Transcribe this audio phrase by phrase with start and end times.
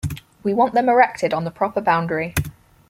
[0.41, 2.33] We want them erected on the proper boundary.